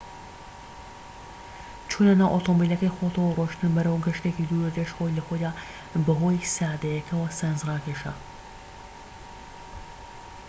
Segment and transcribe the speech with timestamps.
[1.91, 5.51] چونە ناو ئۆتۆمبیلەکەی خۆتەوە و ڕۆشتن بەرەو گەشتێکی دوورودرێژ خۆی لەخۆیدا
[6.05, 8.13] بەهۆی سادەییەکەوە سەرنجڕاکێشە